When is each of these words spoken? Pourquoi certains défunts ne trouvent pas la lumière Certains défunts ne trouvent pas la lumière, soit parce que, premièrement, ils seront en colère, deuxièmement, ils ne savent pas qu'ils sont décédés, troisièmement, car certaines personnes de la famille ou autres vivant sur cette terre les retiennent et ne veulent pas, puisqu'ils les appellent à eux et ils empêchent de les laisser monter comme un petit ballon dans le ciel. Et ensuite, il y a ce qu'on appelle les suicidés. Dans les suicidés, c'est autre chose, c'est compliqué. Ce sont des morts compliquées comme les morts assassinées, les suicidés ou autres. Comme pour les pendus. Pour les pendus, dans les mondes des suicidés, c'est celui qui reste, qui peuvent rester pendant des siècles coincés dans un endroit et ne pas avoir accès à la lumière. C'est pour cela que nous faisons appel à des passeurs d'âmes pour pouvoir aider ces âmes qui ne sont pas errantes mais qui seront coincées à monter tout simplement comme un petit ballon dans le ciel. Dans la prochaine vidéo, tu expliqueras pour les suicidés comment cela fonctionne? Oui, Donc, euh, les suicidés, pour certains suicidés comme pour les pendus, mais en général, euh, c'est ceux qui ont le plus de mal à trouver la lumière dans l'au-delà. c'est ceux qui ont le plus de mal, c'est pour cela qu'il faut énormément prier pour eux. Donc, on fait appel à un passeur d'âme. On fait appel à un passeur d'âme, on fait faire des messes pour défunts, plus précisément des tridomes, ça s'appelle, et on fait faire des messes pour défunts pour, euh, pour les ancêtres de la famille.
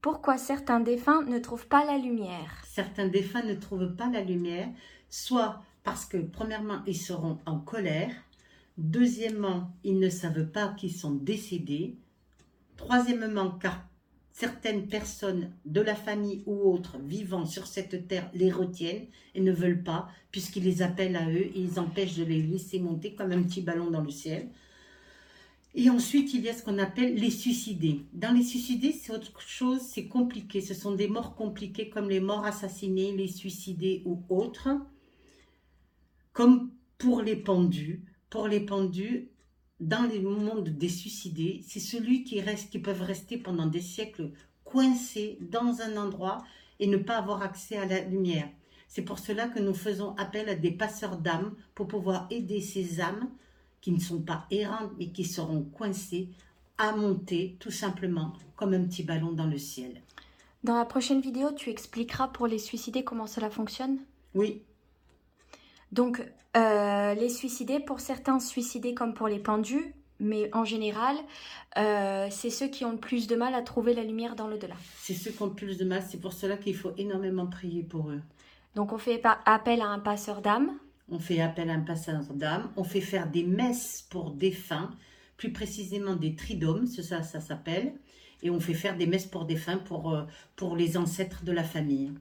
Pourquoi 0.00 0.38
certains 0.38 0.80
défunts 0.80 1.22
ne 1.24 1.38
trouvent 1.38 1.68
pas 1.68 1.84
la 1.84 1.98
lumière 1.98 2.62
Certains 2.66 3.08
défunts 3.08 3.42
ne 3.42 3.54
trouvent 3.54 3.96
pas 3.96 4.08
la 4.10 4.22
lumière, 4.22 4.68
soit 5.10 5.62
parce 5.82 6.04
que, 6.04 6.18
premièrement, 6.18 6.82
ils 6.86 6.96
seront 6.96 7.38
en 7.46 7.58
colère, 7.58 8.12
deuxièmement, 8.78 9.70
ils 9.84 9.98
ne 9.98 10.08
savent 10.08 10.46
pas 10.46 10.74
qu'ils 10.76 10.94
sont 10.94 11.12
décédés, 11.12 11.96
troisièmement, 12.76 13.50
car 13.50 13.86
certaines 14.32 14.86
personnes 14.86 15.50
de 15.64 15.80
la 15.80 15.94
famille 15.94 16.42
ou 16.44 16.70
autres 16.70 16.98
vivant 16.98 17.46
sur 17.46 17.66
cette 17.66 18.06
terre 18.06 18.30
les 18.34 18.50
retiennent 18.50 19.06
et 19.34 19.40
ne 19.40 19.52
veulent 19.52 19.82
pas, 19.82 20.08
puisqu'ils 20.30 20.64
les 20.64 20.82
appellent 20.82 21.16
à 21.16 21.30
eux 21.30 21.46
et 21.46 21.58
ils 21.58 21.80
empêchent 21.80 22.16
de 22.16 22.24
les 22.24 22.42
laisser 22.42 22.78
monter 22.78 23.14
comme 23.14 23.32
un 23.32 23.42
petit 23.42 23.62
ballon 23.62 23.90
dans 23.90 24.02
le 24.02 24.10
ciel. 24.10 24.48
Et 25.78 25.90
ensuite, 25.90 26.32
il 26.32 26.40
y 26.40 26.48
a 26.48 26.54
ce 26.54 26.62
qu'on 26.62 26.78
appelle 26.78 27.16
les 27.16 27.30
suicidés. 27.30 28.06
Dans 28.14 28.34
les 28.34 28.42
suicidés, 28.42 28.92
c'est 28.92 29.12
autre 29.12 29.42
chose, 29.42 29.82
c'est 29.82 30.06
compliqué. 30.06 30.62
Ce 30.62 30.72
sont 30.72 30.94
des 30.94 31.06
morts 31.06 31.34
compliquées 31.34 31.90
comme 31.90 32.08
les 32.08 32.18
morts 32.18 32.46
assassinées, 32.46 33.12
les 33.12 33.28
suicidés 33.28 34.02
ou 34.06 34.22
autres. 34.30 34.70
Comme 36.32 36.70
pour 36.96 37.20
les 37.20 37.36
pendus. 37.36 38.02
Pour 38.30 38.48
les 38.48 38.60
pendus, 38.60 39.28
dans 39.78 40.08
les 40.08 40.20
mondes 40.20 40.70
des 40.70 40.88
suicidés, 40.88 41.60
c'est 41.68 41.78
celui 41.78 42.24
qui 42.24 42.40
reste, 42.40 42.70
qui 42.70 42.78
peuvent 42.78 43.02
rester 43.02 43.36
pendant 43.36 43.66
des 43.66 43.82
siècles 43.82 44.32
coincés 44.64 45.36
dans 45.42 45.82
un 45.82 45.98
endroit 45.98 46.42
et 46.80 46.86
ne 46.86 46.96
pas 46.96 47.18
avoir 47.18 47.42
accès 47.42 47.76
à 47.76 47.84
la 47.84 48.00
lumière. 48.00 48.48
C'est 48.88 49.02
pour 49.02 49.18
cela 49.18 49.46
que 49.48 49.60
nous 49.60 49.74
faisons 49.74 50.14
appel 50.16 50.48
à 50.48 50.54
des 50.54 50.70
passeurs 50.70 51.18
d'âmes 51.18 51.54
pour 51.74 51.86
pouvoir 51.86 52.26
aider 52.30 52.62
ces 52.62 53.02
âmes 53.02 53.28
qui 53.86 53.92
ne 53.92 54.00
sont 54.00 54.20
pas 54.20 54.46
errantes 54.50 54.90
mais 54.98 55.10
qui 55.10 55.24
seront 55.24 55.62
coincées 55.62 56.28
à 56.76 56.90
monter 56.90 57.54
tout 57.60 57.70
simplement 57.70 58.32
comme 58.56 58.74
un 58.74 58.82
petit 58.82 59.04
ballon 59.04 59.30
dans 59.30 59.46
le 59.46 59.58
ciel. 59.58 60.02
Dans 60.64 60.74
la 60.74 60.84
prochaine 60.84 61.20
vidéo, 61.20 61.52
tu 61.52 61.70
expliqueras 61.70 62.26
pour 62.26 62.48
les 62.48 62.58
suicidés 62.58 63.04
comment 63.04 63.28
cela 63.28 63.48
fonctionne? 63.48 63.98
Oui, 64.34 64.60
Donc, 65.92 66.20
euh, 66.56 67.14
les 67.14 67.28
suicidés, 67.28 67.78
pour 67.78 68.00
certains 68.00 68.40
suicidés 68.40 68.92
comme 68.92 69.14
pour 69.14 69.28
les 69.28 69.38
pendus, 69.38 69.94
mais 70.18 70.50
en 70.52 70.64
général, 70.64 71.16
euh, 71.78 72.26
c'est 72.32 72.50
ceux 72.50 72.66
qui 72.66 72.84
ont 72.84 72.90
le 72.90 72.98
plus 72.98 73.28
de 73.28 73.36
mal 73.36 73.54
à 73.54 73.62
trouver 73.62 73.94
la 73.94 74.02
lumière 74.02 74.34
dans 74.34 74.48
l'au-delà. 74.48 74.74
c'est 74.98 75.14
ceux 75.14 75.30
qui 75.30 75.40
ont 75.44 75.46
le 75.46 75.54
plus 75.54 75.78
de 75.78 75.84
mal, 75.84 76.02
c'est 76.08 76.20
pour 76.20 76.32
cela 76.32 76.56
qu'il 76.56 76.74
faut 76.74 76.90
énormément 76.98 77.46
prier 77.46 77.84
pour 77.84 78.10
eux. 78.10 78.20
Donc, 78.74 78.92
on 78.92 78.98
fait 78.98 79.22
appel 79.44 79.80
à 79.80 79.86
un 79.86 80.00
passeur 80.00 80.42
d'âme. 80.42 80.76
On 81.08 81.18
fait 81.18 81.40
appel 81.40 81.70
à 81.70 81.74
un 81.74 81.80
passeur 81.80 82.22
d'âme, 82.34 82.70
on 82.76 82.84
fait 82.84 83.00
faire 83.00 83.30
des 83.30 83.44
messes 83.44 84.06
pour 84.10 84.32
défunts, 84.32 84.90
plus 85.36 85.52
précisément 85.52 86.16
des 86.16 86.34
tridomes, 86.34 86.86
ça 86.86 87.22
s'appelle, 87.22 87.94
et 88.42 88.50
on 88.50 88.60
fait 88.60 88.74
faire 88.74 88.96
des 88.96 89.06
messes 89.06 89.26
pour 89.26 89.44
défunts 89.44 89.78
pour, 89.78 90.12
euh, 90.12 90.24
pour 90.56 90.76
les 90.76 90.96
ancêtres 90.96 91.44
de 91.44 91.52
la 91.52 91.64
famille. 91.64 92.12